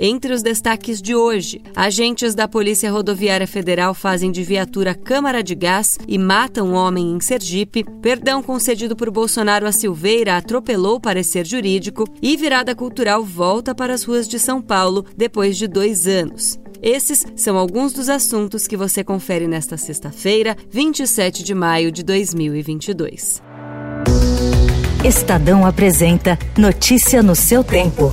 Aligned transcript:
Entre 0.00 0.32
os 0.32 0.42
destaques 0.42 1.02
de 1.02 1.12
hoje, 1.12 1.60
agentes 1.74 2.32
da 2.32 2.46
Polícia 2.46 2.88
Rodoviária 2.88 3.48
Federal 3.48 3.92
fazem 3.92 4.30
de 4.30 4.44
viatura 4.44 4.94
câmara 4.94 5.42
de 5.42 5.56
gás 5.56 5.98
e 6.06 6.16
matam 6.16 6.68
um 6.68 6.74
homem 6.74 7.10
em 7.10 7.20
Sergipe, 7.20 7.84
perdão 8.00 8.40
concedido 8.40 8.94
por 8.94 9.10
Bolsonaro 9.10 9.66
a 9.66 9.72
Silveira 9.72 10.36
atropelou 10.36 11.00
parecer 11.00 11.44
jurídico 11.44 12.04
e 12.22 12.36
virada 12.36 12.76
cultural 12.76 13.24
volta 13.24 13.74
para 13.74 13.92
as 13.92 14.04
ruas 14.04 14.28
de 14.28 14.38
São 14.38 14.62
Paulo 14.62 15.04
depois 15.16 15.58
de 15.58 15.66
dois 15.66 16.06
anos. 16.06 16.60
Esses 16.80 17.26
são 17.34 17.58
alguns 17.58 17.92
dos 17.92 18.08
assuntos 18.08 18.68
que 18.68 18.76
você 18.76 19.02
confere 19.02 19.48
nesta 19.48 19.76
sexta-feira, 19.76 20.56
27 20.70 21.42
de 21.42 21.54
maio 21.56 21.90
de 21.90 22.04
2022. 22.04 23.42
Estadão 25.04 25.66
apresenta 25.66 26.38
Notícia 26.56 27.20
no 27.20 27.34
seu 27.34 27.64
tempo. 27.64 28.12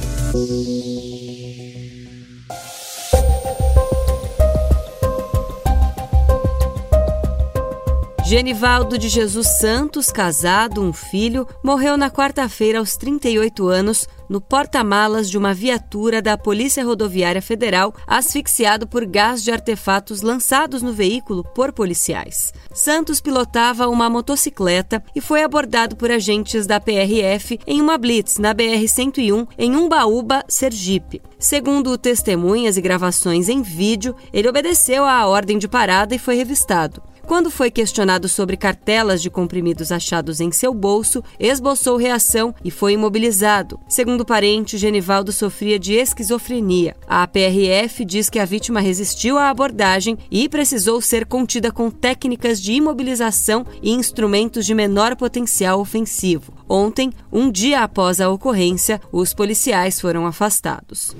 Genivaldo 8.27 8.97
de 8.97 9.07
Jesus 9.07 9.59
Santos, 9.59 10.11
casado, 10.11 10.81
um 10.81 10.91
filho, 10.91 11.47
morreu 11.63 11.95
na 11.95 12.09
quarta-feira 12.09 12.79
aos 12.79 12.97
38 12.97 13.67
anos 13.67 14.07
no 14.27 14.41
porta-malas 14.41 15.29
de 15.29 15.37
uma 15.37 15.53
viatura 15.53 16.23
da 16.23 16.35
Polícia 16.35 16.83
Rodoviária 16.83 17.39
Federal, 17.39 17.93
asfixiado 18.07 18.87
por 18.87 19.05
gás 19.05 19.43
de 19.43 19.51
artefatos 19.51 20.23
lançados 20.23 20.81
no 20.81 20.91
veículo 20.91 21.43
por 21.43 21.71
policiais. 21.71 22.51
Santos 22.73 23.21
pilotava 23.21 23.87
uma 23.87 24.09
motocicleta 24.09 25.03
e 25.15 25.21
foi 25.21 25.43
abordado 25.43 25.95
por 25.95 26.09
agentes 26.09 26.65
da 26.65 26.79
PRF 26.79 27.59
em 27.67 27.79
uma 27.79 27.95
blitz 27.95 28.39
na 28.39 28.55
BR-101 28.55 29.47
em 29.55 29.75
Umbaúba, 29.75 30.43
Sergipe. 30.49 31.21
Segundo 31.37 31.95
testemunhas 31.95 32.75
e 32.75 32.81
gravações 32.81 33.49
em 33.49 33.61
vídeo, 33.61 34.15
ele 34.33 34.49
obedeceu 34.49 35.05
à 35.05 35.27
ordem 35.27 35.59
de 35.59 35.67
parada 35.67 36.15
e 36.15 36.17
foi 36.17 36.33
revistado. 36.33 37.03
Quando 37.25 37.49
foi 37.49 37.71
questionado 37.71 38.29
sobre 38.29 38.55
cartelas 38.55 39.19
de 39.21 39.31
comprimidos 39.31 39.91
achados 39.91 40.39
em 40.39 40.51
seu 40.51 40.73
bolso, 40.73 41.23
esboçou 41.39 41.97
reação 41.97 42.53
e 42.63 42.69
foi 42.69 42.93
imobilizado. 42.93 43.79
Segundo 43.89 44.23
parente, 44.23 44.77
Genivaldo 44.77 45.31
sofria 45.31 45.79
de 45.79 45.93
esquizofrenia. 45.93 46.95
A 47.07 47.25
PRF 47.27 48.05
diz 48.05 48.29
que 48.29 48.37
a 48.37 48.45
vítima 48.45 48.79
resistiu 48.79 49.39
à 49.39 49.49
abordagem 49.49 50.17
e 50.29 50.47
precisou 50.47 51.01
ser 51.01 51.25
contida 51.25 51.71
com 51.71 51.89
técnicas 51.89 52.61
de 52.61 52.73
imobilização 52.73 53.65
e 53.81 53.91
instrumentos 53.91 54.65
de 54.65 54.75
menor 54.75 55.15
potencial 55.15 55.79
ofensivo. 55.79 56.53
Ontem, 56.69 57.11
um 57.31 57.49
dia 57.49 57.81
após 57.81 58.21
a 58.21 58.29
ocorrência, 58.29 59.01
os 59.11 59.33
policiais 59.33 59.99
foram 59.99 60.27
afastados. 60.27 61.15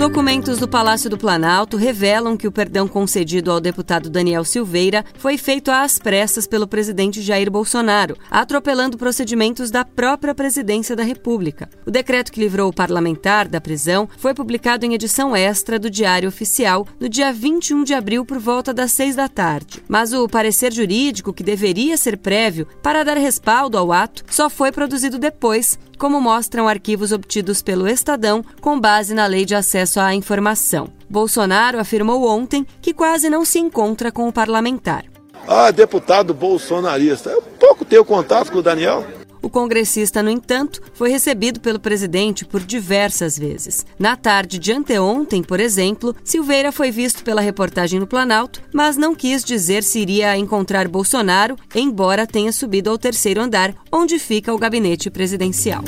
Documentos 0.00 0.58
do 0.58 0.66
Palácio 0.66 1.10
do 1.10 1.18
Planalto 1.18 1.76
revelam 1.76 2.34
que 2.34 2.48
o 2.48 2.50
perdão 2.50 2.88
concedido 2.88 3.52
ao 3.52 3.60
deputado 3.60 4.08
Daniel 4.08 4.46
Silveira 4.46 5.04
foi 5.18 5.36
feito 5.36 5.70
às 5.70 5.98
pressas 5.98 6.46
pelo 6.46 6.66
presidente 6.66 7.20
Jair 7.20 7.50
Bolsonaro, 7.50 8.16
atropelando 8.30 8.96
procedimentos 8.96 9.70
da 9.70 9.84
própria 9.84 10.34
presidência 10.34 10.96
da 10.96 11.02
República. 11.02 11.68
O 11.84 11.90
decreto 11.90 12.32
que 12.32 12.40
livrou 12.40 12.70
o 12.70 12.72
parlamentar 12.72 13.46
da 13.46 13.60
prisão 13.60 14.08
foi 14.16 14.32
publicado 14.32 14.86
em 14.86 14.94
edição 14.94 15.36
extra 15.36 15.78
do 15.78 15.90
Diário 15.90 16.30
Oficial 16.30 16.88
no 16.98 17.06
dia 17.06 17.30
21 17.30 17.84
de 17.84 17.92
abril 17.92 18.24
por 18.24 18.38
volta 18.38 18.72
das 18.72 18.92
seis 18.92 19.14
da 19.14 19.28
tarde. 19.28 19.82
Mas 19.86 20.14
o 20.14 20.26
parecer 20.26 20.72
jurídico, 20.72 21.30
que 21.30 21.42
deveria 21.42 21.98
ser 21.98 22.16
prévio 22.16 22.66
para 22.82 23.04
dar 23.04 23.18
respaldo 23.18 23.76
ao 23.76 23.92
ato, 23.92 24.24
só 24.30 24.48
foi 24.48 24.72
produzido 24.72 25.18
depois, 25.18 25.78
como 26.00 26.18
mostram 26.18 26.66
arquivos 26.66 27.12
obtidos 27.12 27.60
pelo 27.60 27.86
Estadão 27.86 28.42
com 28.62 28.80
base 28.80 29.12
na 29.12 29.26
Lei 29.26 29.44
de 29.44 29.54
Acesso 29.54 30.00
à 30.00 30.14
Informação. 30.14 30.88
Bolsonaro 31.10 31.78
afirmou 31.78 32.26
ontem 32.26 32.66
que 32.80 32.94
quase 32.94 33.28
não 33.28 33.44
se 33.44 33.58
encontra 33.58 34.10
com 34.10 34.26
o 34.26 34.32
parlamentar. 34.32 35.04
Ah, 35.46 35.70
deputado 35.70 36.32
bolsonarista. 36.32 37.28
Eu 37.28 37.42
pouco 37.42 37.84
tenho 37.84 38.02
contato 38.02 38.50
com 38.50 38.58
o 38.58 38.62
Daniel. 38.62 39.04
O 39.42 39.48
congressista, 39.48 40.22
no 40.22 40.30
entanto, 40.30 40.80
foi 40.92 41.10
recebido 41.10 41.60
pelo 41.60 41.80
presidente 41.80 42.44
por 42.44 42.60
diversas 42.60 43.38
vezes. 43.38 43.86
Na 43.98 44.16
tarde 44.16 44.58
de 44.58 44.72
anteontem, 44.72 45.42
por 45.42 45.60
exemplo, 45.60 46.14
Silveira 46.24 46.72
foi 46.72 46.90
visto 46.90 47.24
pela 47.24 47.40
reportagem 47.40 47.98
no 47.98 48.06
Planalto, 48.06 48.60
mas 48.72 48.96
não 48.96 49.14
quis 49.14 49.42
dizer 49.42 49.82
se 49.82 50.00
iria 50.00 50.36
encontrar 50.36 50.88
Bolsonaro, 50.88 51.56
embora 51.74 52.26
tenha 52.26 52.52
subido 52.52 52.90
ao 52.90 52.98
terceiro 52.98 53.40
andar, 53.40 53.74
onde 53.90 54.18
fica 54.18 54.52
o 54.52 54.58
gabinete 54.58 55.10
presidencial. 55.10 55.82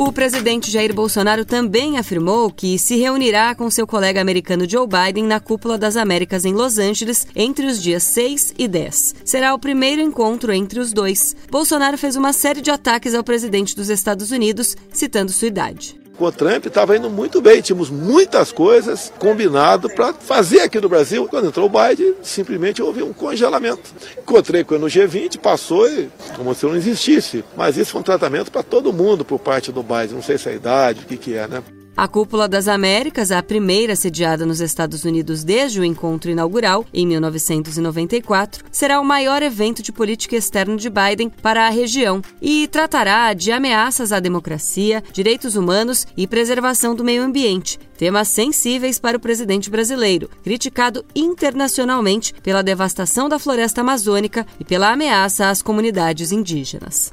O 0.00 0.12
presidente 0.12 0.70
Jair 0.70 0.94
Bolsonaro 0.94 1.44
também 1.44 1.98
afirmou 1.98 2.52
que 2.52 2.78
se 2.78 2.94
reunirá 2.94 3.52
com 3.52 3.68
seu 3.68 3.84
colega 3.84 4.20
americano 4.20 4.64
Joe 4.64 4.86
Biden 4.86 5.24
na 5.24 5.40
Cúpula 5.40 5.76
das 5.76 5.96
Américas 5.96 6.44
em 6.44 6.52
Los 6.52 6.78
Angeles 6.78 7.26
entre 7.34 7.66
os 7.66 7.82
dias 7.82 8.04
6 8.04 8.54
e 8.56 8.68
10. 8.68 9.16
Será 9.24 9.52
o 9.52 9.58
primeiro 9.58 10.00
encontro 10.00 10.52
entre 10.52 10.78
os 10.78 10.92
dois. 10.92 11.34
Bolsonaro 11.50 11.98
fez 11.98 12.14
uma 12.14 12.32
série 12.32 12.60
de 12.60 12.70
ataques 12.70 13.12
ao 13.12 13.24
presidente 13.24 13.74
dos 13.74 13.88
Estados 13.88 14.30
Unidos, 14.30 14.76
citando 14.92 15.32
sua 15.32 15.48
idade 15.48 15.98
com 16.18 16.24
o 16.24 16.32
Trump 16.32 16.66
estava 16.66 16.96
indo 16.96 17.08
muito 17.08 17.40
bem, 17.40 17.62
tínhamos 17.62 17.88
muitas 17.88 18.50
coisas 18.50 19.12
combinado 19.18 19.88
para 19.88 20.12
fazer 20.12 20.60
aqui 20.60 20.80
no 20.80 20.88
Brasil. 20.88 21.28
Quando 21.28 21.46
entrou 21.46 21.66
o 21.66 21.70
Biden, 21.70 22.14
simplesmente 22.22 22.82
houve 22.82 23.02
um 23.02 23.12
congelamento. 23.12 23.94
Encontrei 24.18 24.64
com 24.64 24.74
ele 24.74 24.82
no 24.82 24.90
G20, 24.90 25.38
passou 25.38 25.88
e 25.88 26.10
como 26.36 26.54
se 26.54 26.66
não 26.66 26.74
existisse. 26.74 27.44
Mas 27.56 27.76
isso 27.76 27.92
foi 27.92 28.00
um 28.00 28.04
tratamento 28.04 28.50
para 28.50 28.64
todo 28.64 28.92
mundo 28.92 29.24
por 29.24 29.38
parte 29.38 29.70
do 29.70 29.82
Biden. 29.82 30.14
Não 30.14 30.22
sei 30.22 30.36
se 30.36 30.48
é 30.48 30.52
a 30.52 30.56
idade, 30.56 31.04
o 31.04 31.06
que, 31.06 31.16
que 31.16 31.34
é, 31.34 31.46
né? 31.46 31.62
A 31.98 32.06
Cúpula 32.06 32.46
das 32.46 32.68
Américas, 32.68 33.32
a 33.32 33.42
primeira 33.42 33.96
sediada 33.96 34.46
nos 34.46 34.60
Estados 34.60 35.04
Unidos 35.04 35.42
desde 35.42 35.80
o 35.80 35.84
encontro 35.84 36.30
inaugural, 36.30 36.86
em 36.94 37.04
1994, 37.04 38.64
será 38.70 39.00
o 39.00 39.04
maior 39.04 39.42
evento 39.42 39.82
de 39.82 39.90
política 39.90 40.36
externa 40.36 40.76
de 40.76 40.88
Biden 40.88 41.28
para 41.42 41.66
a 41.66 41.70
região 41.70 42.22
e 42.40 42.68
tratará 42.68 43.34
de 43.34 43.50
ameaças 43.50 44.12
à 44.12 44.20
democracia, 44.20 45.02
direitos 45.12 45.56
humanos 45.56 46.06
e 46.16 46.24
preservação 46.28 46.94
do 46.94 47.02
meio 47.02 47.24
ambiente, 47.24 47.80
temas 47.98 48.28
sensíveis 48.28 49.00
para 49.00 49.16
o 49.16 49.20
presidente 49.20 49.68
brasileiro, 49.68 50.30
criticado 50.44 51.04
internacionalmente 51.16 52.32
pela 52.44 52.62
devastação 52.62 53.28
da 53.28 53.40
floresta 53.40 53.80
amazônica 53.80 54.46
e 54.60 54.64
pela 54.64 54.92
ameaça 54.92 55.50
às 55.50 55.62
comunidades 55.62 56.30
indígenas. 56.30 57.12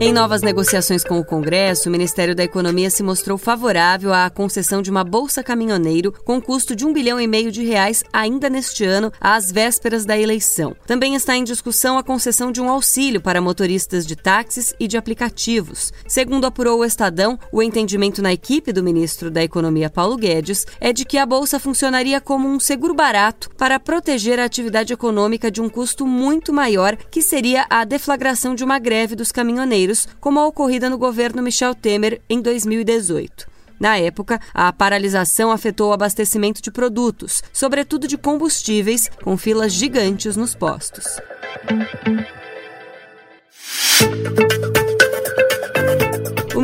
Em 0.00 0.12
novas 0.12 0.42
negociações 0.42 1.02
com 1.02 1.18
o 1.18 1.24
Congresso, 1.24 1.88
o 1.88 1.92
Ministério 1.92 2.32
da 2.32 2.44
Economia 2.44 2.88
se 2.88 3.02
mostrou 3.02 3.36
favorável 3.36 4.14
à 4.14 4.30
concessão 4.30 4.80
de 4.80 4.92
uma 4.92 5.02
bolsa 5.02 5.42
caminhoneiro 5.42 6.12
com 6.24 6.40
custo 6.40 6.76
de 6.76 6.86
um 6.86 6.92
bilhão 6.92 7.20
e 7.20 7.26
meio 7.26 7.50
de 7.50 7.64
reais 7.64 8.04
ainda 8.12 8.48
neste 8.48 8.84
ano, 8.84 9.12
às 9.20 9.50
vésperas 9.50 10.04
da 10.04 10.16
eleição. 10.16 10.76
Também 10.86 11.16
está 11.16 11.34
em 11.34 11.42
discussão 11.42 11.98
a 11.98 12.04
concessão 12.04 12.52
de 12.52 12.60
um 12.60 12.68
auxílio 12.68 13.20
para 13.20 13.40
motoristas 13.40 14.06
de 14.06 14.14
táxis 14.14 14.72
e 14.78 14.86
de 14.86 14.96
aplicativos. 14.96 15.92
Segundo 16.06 16.44
apurou 16.44 16.78
o 16.78 16.84
Estadão, 16.84 17.36
o 17.50 17.60
entendimento 17.60 18.22
na 18.22 18.32
equipe 18.32 18.72
do 18.72 18.84
ministro 18.84 19.32
da 19.32 19.42
Economia 19.42 19.90
Paulo 19.90 20.16
Guedes 20.16 20.64
é 20.80 20.92
de 20.92 21.04
que 21.04 21.18
a 21.18 21.26
bolsa 21.26 21.58
funcionaria 21.58 22.20
como 22.20 22.48
um 22.48 22.60
seguro 22.60 22.94
barato 22.94 23.50
para 23.58 23.80
proteger 23.80 24.38
a 24.38 24.44
atividade 24.44 24.92
econômica 24.92 25.50
de 25.50 25.60
um 25.60 25.68
custo 25.68 26.06
muito 26.06 26.52
maior, 26.52 26.96
que 26.96 27.20
seria 27.20 27.66
a 27.68 27.82
deflagração 27.82 28.54
de 28.54 28.62
uma 28.62 28.78
greve 28.78 29.16
dos 29.16 29.32
caminhoneiros 29.32 29.87
como 30.20 30.40
a 30.40 30.46
ocorrida 30.46 30.90
no 30.90 30.98
governo 30.98 31.42
Michel 31.42 31.74
Temer 31.74 32.20
em 32.28 32.40
2018. 32.40 33.46
Na 33.80 33.96
época, 33.96 34.40
a 34.52 34.72
paralisação 34.72 35.52
afetou 35.52 35.90
o 35.90 35.92
abastecimento 35.92 36.60
de 36.60 36.70
produtos, 36.70 37.42
sobretudo 37.52 38.08
de 38.08 38.18
combustíveis, 38.18 39.08
com 39.22 39.36
filas 39.36 39.72
gigantes 39.72 40.36
nos 40.36 40.54
postos. 40.54 41.06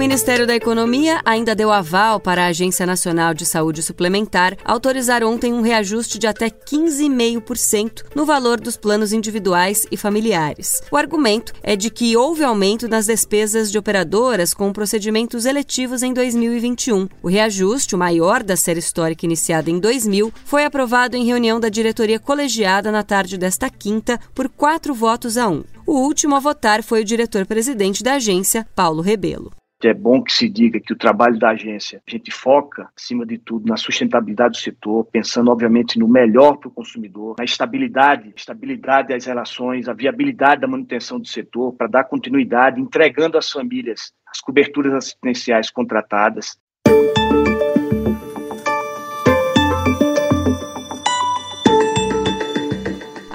Ministério 0.05 0.47
da 0.47 0.55
Economia 0.55 1.23
ainda 1.25 1.55
deu 1.55 1.73
aval 1.73 2.21
para 2.21 2.45
a 2.45 2.49
Agência 2.49 2.85
Nacional 2.85 3.33
de 3.33 3.47
Saúde 3.47 3.83
Suplementar 3.83 4.55
autorizar 4.62 5.25
ontem 5.25 5.55
um 5.55 5.62
reajuste 5.62 6.19
de 6.19 6.27
até 6.27 6.51
15,5% 6.51 8.05
no 8.15 8.27
valor 8.27 8.61
dos 8.61 8.77
planos 8.77 9.15
individuais 9.15 9.87
e 9.91 9.97
familiares. 9.97 10.83
O 10.91 10.99
argumento 10.99 11.55
é 11.62 11.75
de 11.75 11.89
que 11.89 12.15
houve 12.19 12.45
aumento 12.45 12.87
nas 12.87 13.06
despesas 13.06 13.73
de 13.73 13.79
operadoras 13.79 14.53
com 14.53 14.75
procedimentos 14.75 15.47
eletivos 15.47 16.03
em 16.03 16.12
2021. 16.12 17.09
O 17.23 17.29
reajuste, 17.29 17.95
o 17.95 17.99
maior 17.99 18.43
da 18.43 18.59
série 18.59 18.81
histórica 18.81 19.25
iniciada 19.25 19.71
em 19.71 19.81
2000, 19.81 20.31
foi 20.45 20.67
aprovado 20.67 21.17
em 21.17 21.25
reunião 21.25 21.59
da 21.59 21.71
diretoria 21.71 22.21
colegiada 22.21 22.93
na 22.93 23.03
tarde 23.03 23.39
desta 23.39 23.71
quinta 23.71 24.21
por 24.35 24.50
quatro 24.50 24.93
votos 24.93 25.39
a 25.39 25.49
um. 25.49 25.65
O 25.87 25.95
último 25.95 26.37
a 26.37 26.41
votar 26.41 26.83
foi 26.83 27.00
o 27.00 27.05
diretor-presidente 27.07 28.05
da 28.05 28.17
agência, 28.17 28.67
Paulo 28.77 29.00
Rebelo. 29.00 29.50
É 29.87 29.93
bom 29.93 30.23
que 30.23 30.33
se 30.33 30.49
diga 30.49 30.81
que 30.81 30.95
o 30.95 30.97
trabalho 30.97 31.39
da 31.39 31.51
agência, 31.51 32.03
a 32.07 32.11
gente 32.11 32.31
foca, 32.31 32.89
acima 32.97 33.27
de 33.27 33.37
tudo, 33.37 33.69
na 33.69 33.77
sustentabilidade 33.77 34.53
do 34.53 34.57
setor, 34.57 35.05
pensando, 35.05 35.51
obviamente, 35.51 35.99
no 35.99 36.09
melhor 36.09 36.57
para 36.57 36.69
o 36.69 36.73
consumidor, 36.73 37.37
na 37.39 37.45
estabilidade, 37.45 38.33
estabilidade 38.35 39.09
das 39.09 39.27
relações, 39.27 39.87
a 39.87 39.93
viabilidade 39.93 40.63
da 40.63 40.67
manutenção 40.67 41.21
do 41.21 41.29
setor, 41.29 41.75
para 41.75 41.87
dar 41.87 42.05
continuidade, 42.05 42.81
entregando 42.81 43.37
às 43.37 43.51
famílias 43.51 44.13
as 44.27 44.41
coberturas 44.41 44.95
assistenciais 44.95 45.71
contratadas, 45.71 46.59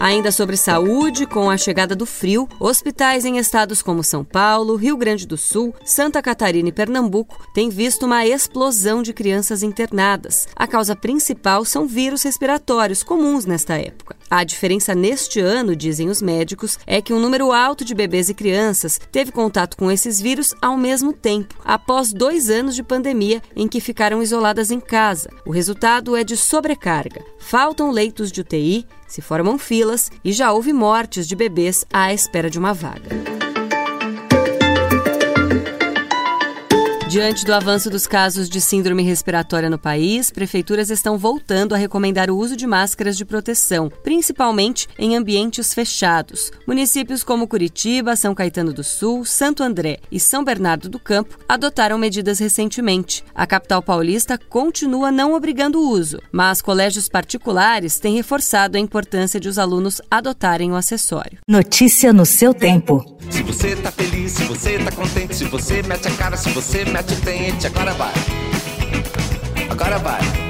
Ainda 0.02 0.32
sobre 0.32 0.56
saúde, 0.56 1.26
com 1.26 1.50
a 1.50 1.58
chegada 1.58 1.94
do 1.94 2.06
frio, 2.06 2.48
hospitais 2.58 3.26
em 3.26 3.38
estados 3.38 3.82
como 3.82 4.02
São 4.02 4.24
Paulo, 4.24 4.78
Rio 4.78 4.96
Grande 4.96 5.28
do 5.28 5.36
Sul, 5.36 5.76
Santa 5.84 6.22
Catarina 6.22 6.70
e 6.70 6.72
Pernambuco 6.72 7.46
têm 7.54 7.70
visto 7.70 8.06
uma 8.06 8.26
explosão 8.26 9.04
de 9.04 9.12
crianças 9.12 9.62
internadas. 9.62 10.48
A 10.56 10.66
causa 10.66 10.96
principal 10.96 11.66
são 11.66 11.86
vírus 11.86 12.24
respiratórios 12.24 13.04
comuns 13.04 13.46
nesta 13.46 13.76
época. 13.78 14.16
A 14.30 14.44
diferença 14.44 14.94
neste 14.94 15.40
ano, 15.40 15.76
dizem 15.76 16.08
os 16.10 16.22
médicos, 16.22 16.78
é 16.86 17.02
que 17.02 17.14
um 17.14 17.20
número 17.20 17.52
alto 17.52 17.84
de 17.84 17.96
bebês 17.96 18.30
e 18.30 18.34
crianças 18.34 19.00
teve 19.12 19.32
contato 19.32 19.76
com 19.76 19.92
esses 19.92 20.22
vírus 20.22 20.54
ao 20.62 20.78
mesmo 20.78 21.12
tempo, 21.12 21.56
após 21.66 22.14
dois 22.14 22.50
anos 22.50 22.76
de 22.76 22.84
pandemia 22.84 23.42
em 23.56 23.68
que 23.68 23.82
ficaram 23.82 24.22
isoladas 24.22 24.70
em 24.70 24.80
casa. 24.80 25.30
O 25.46 25.52
resultado 25.52 26.16
é 26.16 26.24
de 26.24 26.38
sobrecarga. 26.38 27.24
Faltam 27.40 27.90
leitos 27.90 28.32
de 28.32 28.42
UTI, 28.42 28.86
se 29.08 29.22
formam 29.22 29.58
filas 29.58 30.12
e 30.24 30.32
já 30.32 30.52
houve 30.52 30.72
mortes 30.72 31.28
de 31.28 31.36
bebês 31.36 31.84
à 31.92 32.14
espera 32.14 32.50
de 32.50 32.60
uma 32.60 32.74
vaga. 32.74 33.39
Diante 37.10 37.44
do 37.44 37.56
avanço 37.56 37.90
dos 37.90 38.06
casos 38.06 38.48
de 38.48 38.62
síndrome 38.62 39.02
respiratória 39.02 39.68
no 39.68 39.80
país, 39.80 40.30
prefeituras 40.30 40.92
estão 40.92 41.18
voltando 41.18 41.74
a 41.74 41.78
recomendar 41.78 42.30
o 42.30 42.38
uso 42.38 42.56
de 42.56 42.68
máscaras 42.68 43.18
de 43.18 43.26
proteção, 43.26 43.92
principalmente 44.04 44.88
em 44.96 45.16
ambientes 45.16 45.74
fechados. 45.74 46.52
Municípios 46.68 47.24
como 47.24 47.48
Curitiba, 47.48 48.16
São 48.16 48.36
Caetano 48.36 48.72
do 48.72 48.84
Sul, 48.84 49.26
Santo 49.26 49.64
André 49.64 49.98
e 50.12 50.20
São 50.20 50.44
Bernardo 50.44 50.88
do 50.88 51.00
Campo 51.00 51.40
adotaram 51.50 51.98
medidas 51.98 52.38
recentemente. 52.38 53.24
A 53.34 53.48
capital 53.48 53.82
paulista 53.82 54.38
continua 54.38 55.12
não 55.12 55.34
obrigando 55.34 55.80
o 55.80 55.90
uso, 55.90 56.22
mas 56.32 56.62
colégios 56.62 57.10
particulares 57.10 57.98
têm 57.98 58.18
reforçado 58.18 58.78
a 58.78 58.80
importância 58.80 59.40
de 59.40 59.50
os 59.50 59.58
alunos 59.58 60.00
adotarem 60.12 60.72
o 60.72 60.76
acessório. 60.76 61.40
Notícia 61.48 62.14
no 62.14 62.24
seu 62.24 62.54
tempo. 62.54 63.18
Se 63.32 63.42
você 63.42 63.76
tá 63.76 63.92
feliz, 63.92 64.32
se 64.32 64.44
você 64.44 64.78
tá 64.80 64.92
contente, 64.92 65.36
se 65.36 65.46
você 65.46 65.82
mete 65.84 66.08
a 66.08 66.12
cara, 66.12 66.38
se 66.38 66.50
você 66.50 66.86
mete 66.86 66.99
mete 67.00 67.14
o 67.14 67.22
dente, 67.22 67.68
agora 67.68 67.94
vai. 67.94 68.14
Agora 69.70 70.00
vai. 70.00 70.49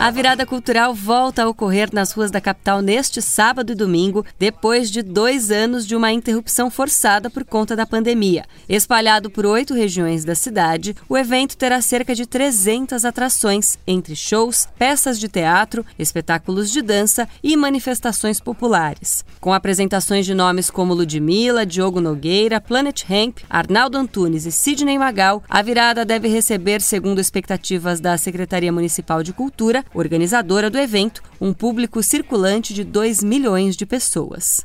A 0.00 0.10
virada 0.10 0.46
cultural 0.46 0.94
volta 0.94 1.42
a 1.42 1.48
ocorrer 1.48 1.90
nas 1.92 2.12
ruas 2.12 2.30
da 2.30 2.40
capital 2.40 2.80
neste 2.80 3.20
sábado 3.20 3.72
e 3.72 3.74
domingo, 3.74 4.24
depois 4.38 4.90
de 4.90 5.02
dois 5.02 5.50
anos 5.50 5.86
de 5.86 5.94
uma 5.94 6.10
interrupção 6.10 6.70
forçada 6.70 7.28
por 7.28 7.44
conta 7.44 7.76
da 7.76 7.84
pandemia. 7.84 8.46
Espalhado 8.66 9.28
por 9.28 9.44
oito 9.44 9.74
regiões 9.74 10.24
da 10.24 10.34
cidade, 10.34 10.96
o 11.06 11.18
evento 11.18 11.54
terá 11.54 11.82
cerca 11.82 12.14
de 12.14 12.24
300 12.24 13.04
atrações, 13.04 13.78
entre 13.86 14.16
shows, 14.16 14.66
peças 14.78 15.20
de 15.20 15.28
teatro, 15.28 15.84
espetáculos 15.98 16.72
de 16.72 16.80
dança 16.80 17.28
e 17.42 17.54
manifestações 17.54 18.40
populares. 18.40 19.22
Com 19.38 19.52
apresentações 19.52 20.24
de 20.24 20.32
nomes 20.32 20.70
como 20.70 20.94
Ludmilla, 20.94 21.66
Diogo 21.66 22.00
Nogueira, 22.00 22.58
Planet 22.58 23.04
Hemp, 23.06 23.40
Arnaldo 23.50 23.98
Antunes 23.98 24.46
e 24.46 24.50
Sidney 24.50 24.98
Magal, 24.98 25.42
a 25.46 25.60
virada 25.60 26.06
deve 26.06 26.26
receber, 26.26 26.80
segundo 26.80 27.20
expectativas 27.20 28.00
da 28.00 28.16
Secretaria 28.16 28.72
Municipal 28.72 29.22
de 29.22 29.34
Cultura, 29.34 29.84
organizadora 29.94 30.70
do 30.70 30.78
evento, 30.78 31.22
um 31.40 31.52
público 31.52 32.02
circulante 32.02 32.72
de 32.74 32.84
2 32.84 33.22
milhões 33.22 33.76
de 33.76 33.86
pessoas. 33.86 34.64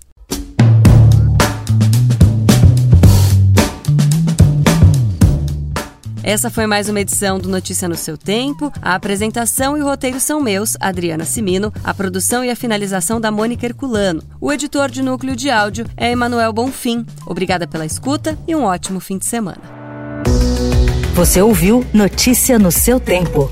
Essa 6.25 6.49
foi 6.49 6.65
mais 6.65 6.89
uma 6.89 6.99
edição 6.99 7.37
do 7.37 7.47
Notícia 7.47 7.87
no 7.87 7.93
seu 7.93 8.17
tempo. 8.17 8.73
A 8.81 8.95
apresentação 8.95 9.77
e 9.77 9.81
o 9.83 9.85
roteiro 9.85 10.19
são 10.19 10.41
meus, 10.41 10.75
Adriana 10.79 11.23
Simino, 11.23 11.71
a 11.83 11.93
produção 11.93 12.43
e 12.43 12.49
a 12.49 12.55
finalização 12.55 13.21
da 13.21 13.29
Mônica 13.29 13.63
Herculano. 13.63 14.23
O 14.41 14.51
editor 14.51 14.89
de 14.89 15.03
núcleo 15.03 15.35
de 15.35 15.51
áudio 15.51 15.85
é 15.95 16.11
Emanuel 16.11 16.51
Bonfim. 16.51 17.05
Obrigada 17.27 17.67
pela 17.67 17.85
escuta 17.85 18.35
e 18.47 18.55
um 18.55 18.63
ótimo 18.63 18.99
fim 18.99 19.19
de 19.19 19.25
semana. 19.25 19.61
Você 21.13 21.39
ouviu 21.39 21.85
Notícia 21.93 22.57
no 22.57 22.71
seu 22.71 22.99
tempo. 22.99 23.51